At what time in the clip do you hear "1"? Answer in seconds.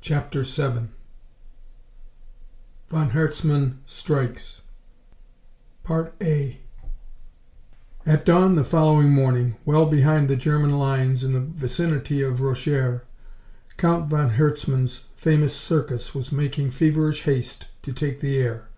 5.84-6.10